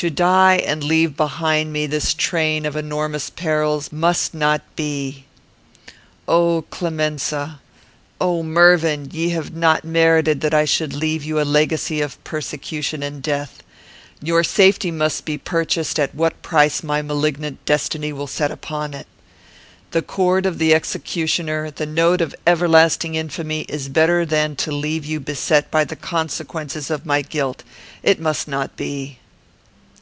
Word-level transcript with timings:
To 0.00 0.08
die, 0.08 0.54
and 0.56 0.82
leave 0.82 1.14
behind 1.14 1.74
me 1.74 1.86
this 1.86 2.14
train 2.14 2.64
of 2.64 2.74
enormous 2.74 3.28
perils, 3.28 3.92
must 3.92 4.32
not 4.32 4.62
be. 4.74 5.26
"O 6.26 6.64
Clemenza! 6.70 7.60
O 8.18 8.42
Mervyn! 8.42 9.10
Ye 9.12 9.28
have 9.28 9.52
not 9.54 9.84
merited 9.84 10.40
that 10.40 10.54
I 10.54 10.64
should 10.64 10.94
leave 10.94 11.22
you 11.22 11.38
a 11.38 11.44
legacy 11.44 12.00
of 12.00 12.16
persecution 12.24 13.02
and 13.02 13.22
death. 13.22 13.62
Your 14.22 14.42
safety 14.42 14.90
must 14.90 15.26
be 15.26 15.36
purchased 15.36 15.98
at 16.00 16.14
what 16.14 16.40
price 16.40 16.82
my 16.82 17.02
malignant 17.02 17.62
destiny 17.66 18.10
will 18.10 18.26
set 18.26 18.50
upon 18.50 18.94
it. 18.94 19.06
The 19.90 20.00
cord 20.00 20.46
of 20.46 20.56
the 20.56 20.72
executioner, 20.72 21.70
the 21.70 21.84
note 21.84 22.22
of 22.22 22.34
everlasting 22.46 23.16
infamy, 23.16 23.66
is 23.68 23.90
better 23.90 24.24
than 24.24 24.56
to 24.64 24.72
leave 24.72 25.04
you 25.04 25.20
beset 25.20 25.70
by 25.70 25.84
the 25.84 25.94
consequences 25.96 26.88
of 26.90 27.04
my 27.04 27.20
guilt. 27.20 27.64
It 28.02 28.18
must 28.18 28.48
not 28.48 28.78
be." 28.78 29.18